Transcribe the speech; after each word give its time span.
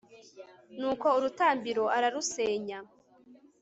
nuko 0.77 1.07
urutambiro 1.17 1.83
ararusenya 1.97 2.79